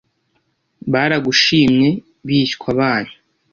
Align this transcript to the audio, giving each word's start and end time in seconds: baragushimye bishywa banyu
baragushimye 0.91 1.89
bishywa 2.25 2.69
banyu 2.77 3.15